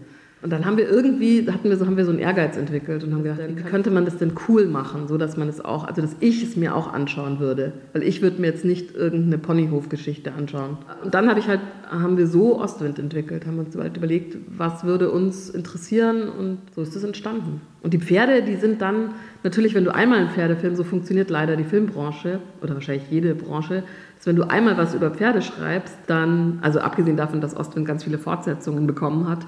Und 0.46 0.52
dann 0.52 0.64
haben 0.64 0.78
wir 0.78 0.88
irgendwie, 0.88 1.50
hatten 1.52 1.72
wir 1.72 1.76
so, 1.76 1.88
haben 1.88 1.98
wir 1.98 2.06
so 2.06 2.12
einen 2.12 2.20
Ehrgeiz 2.20 2.56
entwickelt 2.56 3.04
und 3.04 3.16
haben 3.16 3.24
gedacht, 3.24 3.40
wie 3.48 3.64
könnte 3.64 3.90
man 3.90 4.06
das 4.06 4.18
denn 4.18 4.34
cool 4.48 4.68
machen, 4.68 5.08
so 5.08 5.18
dass 5.18 5.38
man 5.38 5.50
es 5.50 5.66
auch, 5.66 5.86
also 5.86 6.04
dass 6.04 6.16
ich 6.20 6.44
es 6.44 6.56
mir 6.56 6.76
auch 6.76 6.94
anschauen 6.94 7.40
würde. 7.40 7.74
Weil 7.94 8.04
ich 8.04 8.22
würde 8.22 8.40
mir 8.40 8.46
jetzt 8.46 8.64
nicht 8.64 8.94
irgendeine 8.94 9.40
Ponyhof-Geschichte 9.40 10.34
anschauen. 10.34 10.78
Und 11.04 11.16
dann 11.16 11.32
habe 11.32 11.40
ich 11.40 11.48
halt, 11.48 11.62
haben 11.90 12.18
wir 12.18 12.28
so 12.28 12.62
Ostwind 12.62 13.00
entwickelt, 13.00 13.48
haben 13.48 13.58
uns 13.58 13.76
halt 13.76 13.98
überlegt, 13.98 14.38
was 14.56 14.84
würde 14.84 15.10
uns 15.10 15.50
interessieren 15.50 16.30
und 16.30 16.60
so 16.76 16.84
ist 16.84 16.96
es 16.96 17.04
entstanden. 17.04 17.62
Und 17.82 17.96
die 17.96 18.00
Pferde, 18.00 18.44
die 18.44 18.58
sind 18.58 18.84
dann, 18.84 19.16
natürlich, 19.42 19.74
wenn 19.74 19.84
du 19.84 19.96
einmal 19.96 20.20
einen 20.20 20.30
Pferdefilm, 20.30 20.76
so 20.76 20.84
funktioniert 20.84 21.32
leider 21.32 21.56
die 21.56 21.64
Filmbranche 21.64 22.38
oder 22.62 22.76
wahrscheinlich 22.76 23.10
jede 23.10 23.34
Branche, 23.34 23.82
dass 24.16 24.28
wenn 24.28 24.36
du 24.36 24.44
einmal 24.44 24.78
was 24.78 24.94
über 24.94 25.10
Pferde 25.10 25.42
schreibst, 25.42 25.98
dann, 26.06 26.60
also 26.62 26.82
abgesehen 26.82 27.18
davon, 27.18 27.42
dass 27.42 27.58
Ostwind 27.58 27.88
ganz 27.88 28.04
viele 28.04 28.20
Fortsetzungen 28.20 28.86
bekommen 28.86 29.28
hat, 29.28 29.40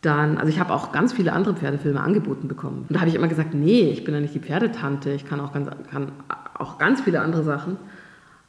dann, 0.00 0.38
also 0.38 0.48
ich 0.48 0.60
habe 0.60 0.72
auch 0.72 0.92
ganz 0.92 1.12
viele 1.12 1.32
andere 1.32 1.54
Pferdefilme 1.54 2.00
angeboten 2.00 2.46
bekommen. 2.46 2.86
Und 2.88 2.94
da 2.94 3.00
habe 3.00 3.08
ich 3.08 3.16
immer 3.16 3.28
gesagt, 3.28 3.54
nee, 3.54 3.90
ich 3.90 4.04
bin 4.04 4.14
ja 4.14 4.20
nicht 4.20 4.34
die 4.34 4.40
Pferdetante, 4.40 5.10
ich 5.10 5.24
kann 5.24 5.40
auch 5.40 5.52
ganz, 5.52 5.68
kann 5.90 6.12
auch 6.54 6.78
ganz 6.78 7.00
viele 7.00 7.20
andere 7.20 7.42
Sachen. 7.42 7.76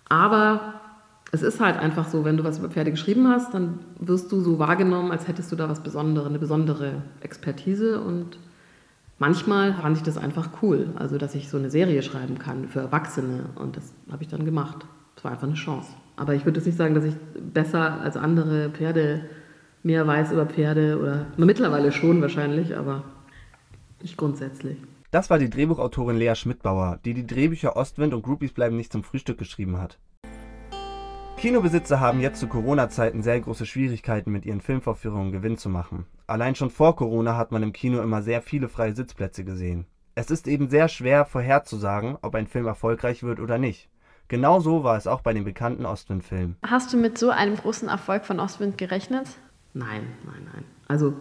Aber 0.10 0.76
es 1.32 1.42
ist 1.42 1.60
halt 1.60 1.78
einfach 1.78 2.08
so, 2.08 2.26
wenn 2.26 2.38
du 2.38 2.44
was 2.44 2.60
über 2.60 2.70
Pferde 2.70 2.92
geschrieben 2.92 3.28
hast, 3.28 3.54
dann 3.54 3.80
wirst 4.00 4.32
du 4.32 4.42
so 4.42 4.60
wahrgenommen, 4.60 5.12
als 5.12 5.28
hättest 5.28 5.52
du 5.52 5.56
da 5.56 5.70
was 5.70 5.82
Besonderes, 5.82 6.28
eine 6.28 6.40
besondere 6.40 7.02
Expertise. 7.22 8.02
Und 8.02 8.38
manchmal 9.18 9.74
fand 9.74 9.98
ich 9.98 10.04
das 10.04 10.18
einfach 10.18 10.50
cool, 10.62 10.90
also 10.96 11.18
dass 11.18 11.36
ich 11.36 11.50
so 11.50 11.58
eine 11.58 11.70
Serie 11.70 12.02
schreiben 12.04 12.38
kann 12.40 12.68
für 12.68 12.80
Erwachsene. 12.80 13.46
Und 13.56 13.78
das 13.78 13.94
habe 14.12 14.24
ich 14.24 14.30
dann 14.30 14.46
gemacht. 14.46 14.86
Es 15.16 15.24
war 15.24 15.32
einfach 15.32 15.48
eine 15.48 15.56
Chance. 15.56 15.90
Aber 16.16 16.36
ich 16.36 16.46
würde 16.46 16.60
jetzt 16.60 16.66
nicht 16.66 16.78
sagen, 16.78 16.96
dass 16.96 17.06
ich 17.06 17.16
besser 17.54 18.02
als 18.02 18.18
andere 18.18 18.70
Pferde 18.70 19.22
mehr 19.84 20.06
weiß 20.06 20.32
über 20.32 20.46
Pferde 20.46 21.00
oder 21.00 21.28
mittlerweile 21.38 21.92
schon 21.92 22.22
wahrscheinlich, 22.22 22.76
aber 22.78 23.04
nicht 24.02 24.18
grundsätzlich. 24.18 24.78
Das 25.12 25.30
war 25.30 25.40
die 25.40 25.50
Drehbuchautorin 25.50 26.18
Lea 26.18 26.36
Schmidbauer, 26.36 27.00
die 27.04 27.14
die 27.14 27.26
Drehbücher 27.26 27.76
Ostwind 27.76 28.14
und 28.14 28.22
Groupies 28.22 28.54
bleiben 28.54 28.78
nicht 28.78 28.92
zum 28.92 29.04
Frühstück 29.04 29.38
geschrieben 29.38 29.78
hat. 29.78 29.98
Kinobesitzer 31.38 32.02
haben 32.02 32.20
jetzt 32.20 32.42
zu 32.42 32.48
Corona-Zeiten 32.48 33.24
sehr 33.24 33.40
große 33.40 33.66
Schwierigkeiten, 33.66 34.30
mit 34.30 34.46
ihren 34.46 34.60
Filmvorführungen 34.60 35.32
Gewinn 35.32 35.58
zu 35.58 35.70
machen. 35.70 36.06
Allein 36.28 36.54
schon 36.54 36.70
vor 36.70 36.98
Corona 36.98 37.38
hat 37.38 37.52
man 37.54 37.64
im 37.64 37.72
Kino 37.72 38.02
immer 38.02 38.22
sehr 38.22 38.42
viele 38.42 38.68
freie 38.68 38.94
Sitzplätze 38.94 39.46
gesehen. 39.46 39.86
Es 40.16 40.30
ist 40.30 40.50
eben 40.50 40.70
sehr 40.70 40.90
schwer 40.90 41.24
vorherzusagen, 41.24 42.18
ob 42.22 42.36
ein 42.36 42.48
Film 42.48 42.68
erfolgreich 42.68 43.24
wird 43.24 43.40
oder 43.40 43.58
nicht. 43.58 43.90
Genauso 44.28 44.84
war 44.84 44.98
es 44.98 45.08
auch 45.08 45.22
bei 45.22 45.34
dem 45.34 45.46
bekannten 45.46 45.86
Ostwind-Film. 45.86 46.58
Hast 46.68 46.92
du 46.92 46.98
mit 46.98 47.18
so 47.18 47.30
einem 47.30 47.56
großen 47.56 47.88
Erfolg 47.88 48.26
von 48.26 48.40
Ostwind 48.42 48.78
gerechnet? 48.78 49.40
Nein, 49.74 50.02
nein, 50.26 50.48
nein. 50.54 50.64
Also 50.88 51.14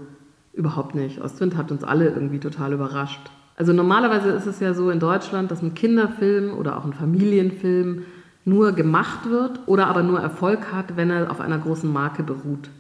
überhaupt 0.53 0.95
nicht. 0.95 1.21
Ostwind 1.21 1.57
hat 1.57 1.71
uns 1.71 1.85
alle 1.85 2.09
irgendwie 2.09 2.41
total 2.41 2.73
überrascht. 2.73 3.31
Also 3.57 3.73
normalerweise 3.73 4.31
ist 4.31 4.47
es 4.47 4.61
ja 4.61 4.73
so 4.73 4.91
in 4.91 5.01
Deutschland, 5.01 5.51
dass 5.51 5.63
ein 5.63 5.75
Kinderfilm 5.75 6.53
oder 6.57 6.79
auch 6.79 6.85
ein 6.85 6.93
Familienfilm 6.93 8.05
nur 8.45 8.73
gemacht 8.73 9.29
wird 9.29 9.61
oder 9.67 9.89
aber 9.89 10.03
nur 10.03 10.21
Erfolg 10.21 10.73
hat, 10.73 10.97
wenn 10.97 11.11
er 11.11 11.31
auf 11.31 11.41
einer 11.41 11.59
großen 11.59 11.93
Marke 11.93 12.23
beruht. 12.23 12.71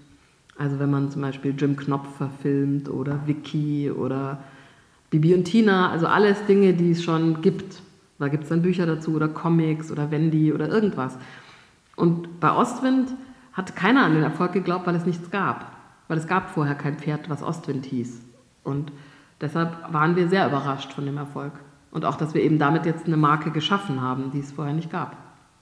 Also 0.56 0.78
wenn 0.78 0.90
man 0.90 1.10
zum 1.10 1.22
Beispiel 1.22 1.54
Jim 1.56 1.76
Knopf 1.76 2.16
verfilmt 2.16 2.88
oder 2.88 3.26
Vicky 3.26 3.90
oder 3.90 4.38
Bibi 5.10 5.34
und 5.34 5.44
Tina, 5.44 5.90
also 5.90 6.06
alles 6.06 6.44
Dinge, 6.46 6.74
die 6.74 6.92
es 6.92 7.02
schon 7.02 7.40
gibt. 7.42 7.80
Da 8.18 8.28
gibt 8.28 8.44
es 8.44 8.48
dann 8.48 8.62
Bücher 8.62 8.86
dazu 8.86 9.14
oder 9.14 9.28
Comics 9.28 9.92
oder 9.92 10.10
Wendy 10.10 10.52
oder 10.52 10.68
irgendwas. 10.68 11.16
Und 11.96 12.40
bei 12.40 12.52
Ostwind 12.52 13.10
hat 13.58 13.74
keiner 13.74 14.04
an 14.04 14.14
den 14.14 14.22
Erfolg 14.22 14.52
geglaubt, 14.52 14.86
weil 14.86 14.94
es 14.94 15.04
nichts 15.04 15.30
gab. 15.30 15.72
Weil 16.06 16.16
es 16.16 16.26
gab 16.26 16.48
vorher 16.48 16.76
kein 16.76 16.96
Pferd, 16.96 17.28
was 17.28 17.42
Ostwind 17.42 17.84
hieß. 17.84 18.22
Und 18.62 18.92
deshalb 19.40 19.92
waren 19.92 20.16
wir 20.16 20.28
sehr 20.28 20.46
überrascht 20.46 20.92
von 20.92 21.04
dem 21.04 21.18
Erfolg. 21.18 21.52
Und 21.90 22.04
auch, 22.04 22.16
dass 22.16 22.34
wir 22.34 22.42
eben 22.42 22.58
damit 22.58 22.86
jetzt 22.86 23.06
eine 23.06 23.16
Marke 23.16 23.50
geschaffen 23.50 24.00
haben, 24.00 24.30
die 24.30 24.38
es 24.38 24.52
vorher 24.52 24.74
nicht 24.74 24.92
gab. 24.92 25.16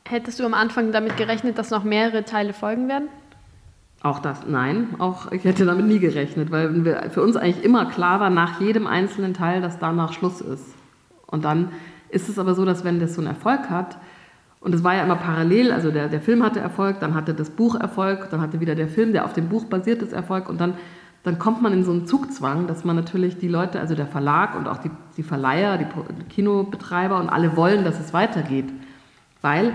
Hättest 0.07 0.38
du 0.38 0.45
am 0.45 0.55
Anfang 0.55 0.93
damit 0.93 1.17
gerechnet, 1.17 1.59
dass 1.59 1.71
noch 1.71 1.85
mehrere 1.85 2.25
Teile 2.25 2.53
folgen 2.53 2.87
werden? 2.88 3.09
Auch 4.03 4.19
das, 4.19 4.47
nein, 4.47 4.95
auch 4.99 5.33
ich 5.33 5.45
hätte 5.45 5.65
damit 5.65 5.87
nie 5.87 5.99
gerechnet, 5.99 6.50
weil 6.50 6.85
wir, 6.85 7.11
für 7.11 7.23
uns 7.23 7.37
eigentlich 7.37 7.65
immer 7.65 7.87
klar 7.87 8.21
war, 8.21 8.31
nach 8.31 8.61
jedem 8.61 8.87
einzelnen 8.87 9.35
Teil, 9.35 9.62
dass 9.62 9.79
danach 9.79 10.12
Schluss 10.12 10.41
ist. 10.43 10.75
Und 11.26 11.45
dann 11.45 11.71
ist 12.11 12.29
es 12.29 12.38
aber 12.38 12.55
so, 12.55 12.65
dass 12.65 12.85
wenn 12.85 13.00
das 13.00 13.15
so 13.15 13.21
einen 13.21 13.29
Erfolg 13.29 13.71
hat, 13.71 13.97
und 14.66 14.75
es 14.75 14.82
war 14.82 14.96
ja 14.96 15.04
immer 15.04 15.14
parallel, 15.14 15.70
also 15.70 15.92
der, 15.92 16.08
der 16.08 16.20
Film 16.20 16.42
hatte 16.42 16.58
Erfolg, 16.58 16.99
dann 16.99 17.14
hatte 17.14 17.35
das 17.35 17.50
Buch 17.50 17.76
Erfolg, 17.76 18.30
dann 18.30 18.40
hatte 18.40 18.58
wieder 18.58 18.75
der 18.75 18.88
Film, 18.88 19.12
der 19.12 19.25
auf 19.25 19.32
dem 19.32 19.49
Buch 19.49 19.66
basiert 19.66 20.02
ist, 20.02 20.12
Erfolg 20.12 20.49
und 20.49 20.61
dann, 20.61 20.75
dann 21.23 21.38
kommt 21.38 21.62
man 21.62 21.73
in 21.73 21.85
so 21.85 21.92
einen 21.92 22.04
Zugzwang, 22.04 22.66
dass 22.66 22.85
man 22.85 22.96
natürlich 22.96 23.38
die 23.38 23.46
Leute, 23.46 23.78
also 23.78 23.94
der 23.94 24.08
Verlag 24.08 24.58
und 24.58 24.66
auch 24.66 24.78
die, 24.78 24.90
die 25.16 25.23
Verleiher, 25.23 25.78
die 25.78 25.87
Kinobetreiber 26.30 27.20
und 27.20 27.28
alle 27.28 27.56
wollen, 27.56 27.85
dass 27.85 28.00
es 28.00 28.12
weitergeht. 28.12 28.64
Weil 29.40 29.73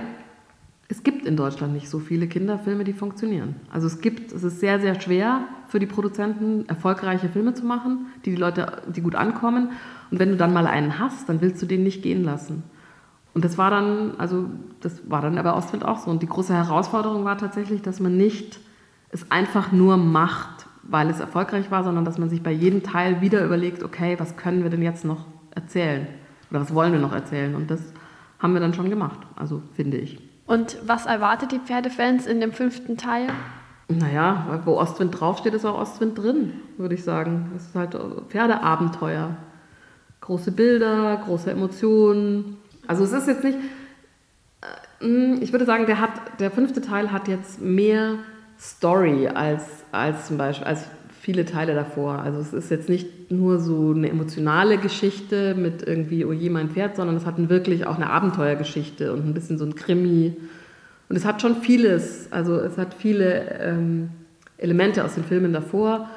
es 0.90 1.04
gibt 1.04 1.26
in 1.26 1.38
Deutschland 1.38 1.72
nicht 1.72 1.88
so 1.88 2.00
viele 2.00 2.28
Kinderfilme, 2.28 2.84
die 2.84 2.92
funktionieren. 2.92 3.56
Also 3.72 3.88
es 3.88 4.02
gibt, 4.02 4.34
es 4.34 4.44
ist 4.44 4.60
sehr, 4.60 4.82
sehr 4.82 5.00
schwer 5.00 5.46
für 5.70 5.80
die 5.80 5.86
Produzenten, 5.86 6.68
erfolgreiche 6.68 7.30
Filme 7.30 7.54
zu 7.54 7.66
machen, 7.66 8.08
die 8.26 8.32
die 8.32 8.36
Leute, 8.36 8.82
die 8.94 9.00
gut 9.00 9.16
ankommen. 9.16 9.70
Und 10.12 10.20
wenn 10.20 10.32
du 10.32 10.36
dann 10.36 10.52
mal 10.52 10.68
einen 10.68 11.00
hast, 11.00 11.30
dann 11.30 11.40
willst 11.40 11.62
du 11.62 11.66
den 11.66 11.84
nicht 11.84 12.04
gehen 12.04 12.26
lassen. 12.26 12.64
Und 13.34 13.46
das 13.46 13.58
war 13.58 13.72
dann, 13.72 14.16
also 14.18 14.46
das 14.82 15.10
war 15.10 15.22
dann 15.22 15.38
aber 15.38 15.56
Ostwind 15.56 15.86
auch 15.86 16.00
so. 16.00 16.12
Und 16.12 16.22
die 16.22 16.28
große 16.28 16.54
Herausforderung 16.54 17.24
war 17.24 17.38
tatsächlich, 17.38 17.82
dass 17.82 18.00
man 18.00 18.18
nicht 18.18 18.60
es 19.10 19.32
einfach 19.32 19.72
nur 19.72 19.98
macht, 19.98 20.68
weil 20.84 21.10
es 21.10 21.20
erfolgreich 21.20 21.72
war, 21.72 21.84
sondern 21.84 22.06
dass 22.06 22.18
man 22.18 22.30
sich 22.30 22.44
bei 22.44 22.52
jedem 22.52 22.84
Teil 22.84 23.22
wieder 23.22 23.44
überlegt, 23.44 23.84
okay, 23.84 24.20
was 24.20 24.38
können 24.38 24.64
wir 24.64 24.70
denn 24.70 24.82
jetzt 24.82 25.06
noch 25.06 25.26
erzählen? 25.52 26.08
Oder 26.50 26.62
was 26.62 26.74
wollen 26.74 26.92
wir 26.92 27.00
noch 27.00 27.14
erzählen? 27.14 27.56
Und 27.56 27.72
das 27.72 27.82
haben 28.40 28.54
wir 28.54 28.60
dann 28.60 28.74
schon 28.74 28.90
gemacht, 28.90 29.20
also 29.36 29.62
finde 29.74 29.98
ich. 29.98 30.20
Und 30.48 30.78
was 30.86 31.06
erwartet 31.06 31.52
die 31.52 31.60
Pferdefans 31.60 32.26
in 32.26 32.42
dem 32.42 32.52
fünften 32.52 32.98
Teil? 32.98 33.28
Naja, 33.88 34.62
wo 34.66 34.78
Ostwind 34.78 35.20
draufsteht, 35.20 35.54
ist 35.54 35.66
auch 35.66 35.80
Ostwind 35.80 36.18
drin, 36.18 36.54
würde 36.78 36.96
ich 36.96 37.04
sagen. 37.04 37.52
Es 37.56 37.68
ist 37.68 37.76
halt 37.76 37.98
Pferdeabenteuer. 38.30 39.36
Große 40.22 40.52
Bilder, 40.52 41.22
große 41.26 41.52
Emotionen. 41.52 42.58
Also 42.88 43.04
es 43.04 43.14
ist 43.14 43.28
jetzt 43.28 43.44
nicht, 43.44 43.58
äh, 44.62 45.04
hm, 45.06 45.40
ich 45.42 45.52
würde 45.52 45.66
sagen, 45.66 45.86
der, 45.86 46.00
hat, 46.00 46.40
der 46.40 46.52
fünfte 46.52 46.82
Teil 46.82 47.12
hat 47.12 47.28
jetzt 47.28 47.62
mehr 47.62 48.16
Story 48.60 49.28
als, 49.28 49.64
als 49.92 50.28
zum 50.28 50.38
Beispiel 50.38 50.68
als 50.68 50.86
viele 51.20 51.46
Teile 51.46 51.76
davor. 51.76 52.20
Also 52.20 52.40
es 52.40 52.54
ist 52.54 52.72
jetzt 52.72 52.90
nicht 52.90 53.32
nur 53.32 53.60
so 53.60 53.92
eine 53.92 54.10
emotionale 54.10 54.78
Geschichte 54.78 55.56
mit 55.56 55.88
irgendwie, 55.88 56.26
oh 56.26 56.34
je, 56.34 56.50
mein 56.50 56.70
Pferd, 56.70 56.96
sondern 56.96 57.16
es 57.16 57.26
hat 57.26 57.50
wirklich 57.50 57.86
auch 57.86 57.96
eine 57.96 58.10
Abenteuergeschichte 58.10 59.14
und 59.14 59.26
ein 59.26 59.34
bisschen 59.34 59.58
so 59.58 59.66
ein 59.66 59.76
Krimi. 59.76 60.36
Und 61.10 61.16
es 61.16 61.26
hat 61.26 61.42
schon 61.42 61.58
vieles, 61.58 62.32
also 62.32 62.56
es 62.56 62.78
hat 62.78 62.96
viele 62.96 63.60
ähm, 63.60 64.10
Elemente 64.58 65.06
aus 65.06 65.16
den 65.16 65.24
Filmen 65.24 65.54
davor. 65.54 66.10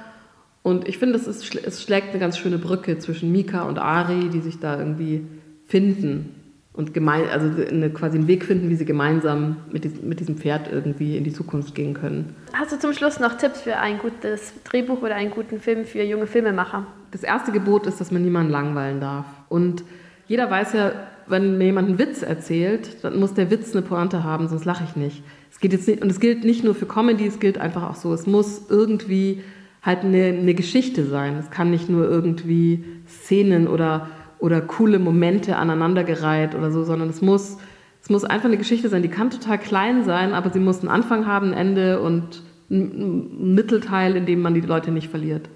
Und 0.63 0.89
ich 0.89 0.97
finde, 0.97 1.17
es, 1.17 1.27
ist, 1.27 1.55
es 1.55 1.83
schlägt 1.83 2.11
eine 2.11 2.19
ganz 2.19 2.39
schöne 2.39 2.59
Brücke 2.59 2.99
zwischen 2.99 3.31
Mika 3.31 3.65
und 3.65 3.79
Ari, 3.79 4.31
die 4.31 4.41
sich 4.41 4.59
da 4.59 4.79
irgendwie 4.79 5.27
finden 5.67 6.44
und 6.75 6.93
gemein, 6.93 7.29
also 7.29 7.49
eine, 7.63 7.89
quasi 7.91 8.19
einen 8.19 8.27
Weg 8.27 8.45
finden, 8.45 8.69
wie 8.69 8.75
sie 8.75 8.85
gemeinsam 8.85 9.57
mit 9.71 9.85
diesem, 9.85 10.09
mit 10.09 10.19
diesem 10.19 10.37
Pferd 10.37 10.71
irgendwie 10.71 11.17
in 11.17 11.23
die 11.23 11.33
Zukunft 11.33 11.75
gehen 11.75 11.95
können. 11.95 12.35
Hast 12.53 12.73
du 12.73 12.79
zum 12.79 12.93
Schluss 12.93 13.21
noch 13.21 13.39
Tipps 13.39 13.63
für 13.63 13.77
ein 13.77 13.99
gutes 13.99 14.53
Drehbuch 14.65 15.01
oder 15.01 15.15
einen 15.15 15.31
guten 15.31 15.61
Film 15.61 15.85
für 15.85 16.03
junge 16.03 16.27
Filmemacher? 16.27 16.87
Das 17.13 17.23
erste 17.23 17.53
Gebot 17.53 17.87
ist, 17.87 18.01
dass 18.01 18.11
man 18.11 18.23
niemanden 18.23 18.51
langweilen 18.51 19.01
darf. 19.01 19.27
Und 19.49 19.85
jeder 20.27 20.51
weiß 20.51 20.73
ja, 20.73 20.93
wenn 21.29 21.59
mir 21.59 21.67
jemand 21.67 21.89
einen 21.89 21.99
Witz 21.99 22.23
erzählt, 22.23 23.05
dann 23.05 23.21
muss 23.21 23.35
der 23.35 23.51
Witz 23.51 23.73
eine 23.73 23.83
Pointe 23.83 24.25
haben, 24.25 24.49
sonst 24.49 24.65
lache 24.65 24.83
ich 24.85 24.97
nicht. 24.97 25.23
Es 25.53 25.61
geht 25.61 25.73
jetzt 25.73 25.87
nicht, 25.87 26.03
und 26.03 26.11
es 26.11 26.19
gilt 26.19 26.45
nicht 26.45 26.65
nur 26.65 26.75
für 26.75 26.87
Comedy, 26.87 27.27
es 27.27 27.39
gilt 27.39 27.59
einfach 27.59 27.89
auch 27.89 27.95
so. 27.95 28.13
Es 28.13 28.27
muss 28.27 28.63
irgendwie 28.69 29.45
halt 29.81 30.01
eine, 30.01 30.25
eine 30.25 30.55
Geschichte 30.55 31.07
sein. 31.07 31.37
Es 31.39 31.51
kann 31.51 31.71
nicht 31.71 31.89
nur 31.89 32.09
irgendwie 32.09 32.85
Szenen 33.07 33.69
oder 33.69 34.09
oder 34.45 34.61
coole 34.61 34.99
Momente 34.99 35.57
aneinandergereiht 35.57 36.55
oder 36.55 36.71
so, 36.71 36.85
sondern 36.85 37.09
es 37.09 37.23
muss, 37.23 37.57
es 38.03 38.11
muss 38.11 38.25
einfach 38.25 38.45
eine 38.45 38.59
Geschichte 38.59 38.91
sein. 38.91 39.01
Die 39.01 39.09
kann 39.09 39.31
total 39.31 39.59
klein 39.59 40.05
sein, 40.05 40.35
aber 40.35 40.51
sie 40.51 40.61
muss 40.61 40.81
einen 40.81 40.91
Anfang 40.91 41.27
haben, 41.27 41.53
ein 41.53 41.55
Ende 41.55 42.01
und 42.03 42.43
einen 42.71 43.55
Mittelteil, 43.55 44.17
in 44.17 44.27
dem 44.27 44.43
man 44.43 44.53
die 44.53 44.61
Leute 44.61 44.91
nicht 44.91 45.09
verliert. 45.09 45.49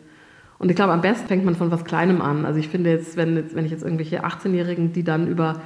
Und 0.59 0.71
ich 0.71 0.77
glaube, 0.77 0.95
am 0.95 1.03
besten 1.03 1.29
fängt 1.29 1.45
man 1.45 1.55
von 1.55 1.71
was 1.71 1.85
Kleinem 1.85 2.23
an. 2.23 2.47
Also 2.47 2.61
ich 2.61 2.69
finde 2.69 2.89
jetzt, 2.89 3.19
wenn, 3.19 3.37
jetzt, 3.37 3.55
wenn 3.55 3.67
ich 3.67 3.73
jetzt 3.73 3.85
irgendwelche 3.85 4.25
18-Jährigen, 4.25 4.95
die 4.95 5.05
dann 5.05 5.29
über, 5.29 5.61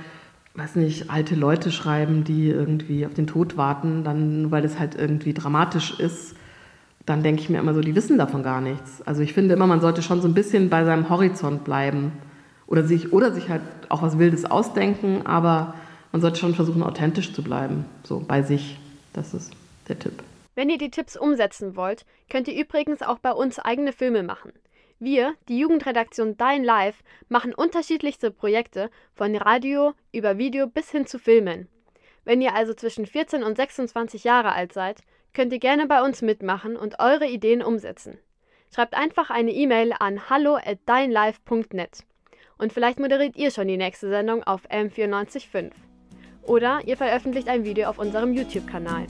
weiß 0.56 0.74
nicht, 0.74 1.08
alte 1.08 1.36
Leute 1.36 1.70
schreiben, 1.70 2.24
die 2.24 2.48
irgendwie 2.48 3.06
auf 3.06 3.14
den 3.14 3.28
Tod 3.28 3.56
warten, 3.56 4.02
dann, 4.02 4.50
weil 4.50 4.62
das 4.62 4.80
halt 4.80 4.96
irgendwie 4.96 5.32
dramatisch 5.32 6.00
ist, 6.00 6.34
dann 7.06 7.22
denke 7.22 7.40
ich 7.40 7.48
mir 7.48 7.60
immer 7.60 7.72
so, 7.72 7.82
die 7.82 7.94
wissen 7.94 8.18
davon 8.18 8.42
gar 8.42 8.60
nichts. 8.60 9.00
Also 9.02 9.22
ich 9.22 9.32
finde 9.32 9.54
immer, 9.54 9.68
man 9.68 9.80
sollte 9.80 10.02
schon 10.02 10.20
so 10.20 10.26
ein 10.26 10.34
bisschen 10.34 10.70
bei 10.70 10.84
seinem 10.84 11.08
Horizont 11.08 11.62
bleiben. 11.62 12.10
Oder 12.66 12.84
sich, 12.84 13.12
oder 13.12 13.32
sich 13.32 13.48
halt 13.48 13.62
auch 13.88 14.02
was 14.02 14.18
Wildes 14.18 14.44
ausdenken, 14.44 15.26
aber 15.26 15.74
man 16.12 16.20
sollte 16.20 16.38
schon 16.38 16.54
versuchen, 16.54 16.82
authentisch 16.82 17.32
zu 17.32 17.42
bleiben, 17.42 17.84
so 18.04 18.20
bei 18.20 18.42
sich. 18.42 18.78
Das 19.12 19.34
ist 19.34 19.52
der 19.88 19.98
Tipp. 19.98 20.22
Wenn 20.54 20.70
ihr 20.70 20.78
die 20.78 20.90
Tipps 20.90 21.16
umsetzen 21.16 21.76
wollt, 21.76 22.04
könnt 22.30 22.48
ihr 22.48 22.58
übrigens 22.58 23.02
auch 23.02 23.18
bei 23.18 23.32
uns 23.32 23.58
eigene 23.58 23.92
Filme 23.92 24.22
machen. 24.22 24.52
Wir, 24.98 25.34
die 25.48 25.58
Jugendredaktion 25.58 26.36
Dein 26.36 26.62
Live, 26.62 27.02
machen 27.28 27.54
unterschiedlichste 27.54 28.30
Projekte 28.30 28.90
von 29.14 29.34
Radio 29.34 29.94
über 30.12 30.38
Video 30.38 30.66
bis 30.66 30.90
hin 30.90 31.06
zu 31.06 31.18
Filmen. 31.18 31.68
Wenn 32.24 32.40
ihr 32.40 32.54
also 32.54 32.72
zwischen 32.74 33.06
14 33.06 33.42
und 33.42 33.56
26 33.56 34.24
Jahre 34.24 34.52
alt 34.52 34.72
seid, 34.72 35.00
könnt 35.34 35.52
ihr 35.52 35.58
gerne 35.58 35.86
bei 35.86 36.02
uns 36.02 36.22
mitmachen 36.22 36.76
und 36.76 37.00
eure 37.00 37.26
Ideen 37.26 37.62
umsetzen. 37.62 38.18
Schreibt 38.72 38.94
einfach 38.94 39.30
eine 39.30 39.50
E-Mail 39.50 39.92
an 39.98 40.30
hallo@deinlive.net 40.30 42.04
und 42.62 42.72
vielleicht 42.72 43.00
moderiert 43.00 43.36
ihr 43.36 43.50
schon 43.50 43.66
die 43.66 43.76
nächste 43.76 44.08
Sendung 44.08 44.44
auf 44.44 44.70
M945. 44.70 45.72
Oder 46.44 46.80
ihr 46.86 46.96
veröffentlicht 46.96 47.48
ein 47.48 47.64
Video 47.64 47.88
auf 47.88 47.98
unserem 47.98 48.32
YouTube-Kanal. 48.32 49.06